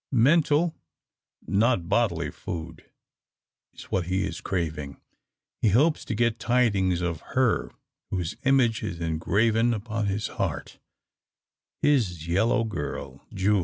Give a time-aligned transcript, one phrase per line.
[0.13, 0.73] Mental,
[1.45, 2.85] not bodily food,
[3.75, 4.99] is what he is craving.
[5.61, 7.69] He hopes to get tidings of her,
[8.09, 10.79] whose image is engraven upon his heart
[11.83, 13.59] his yellow girl, Jule.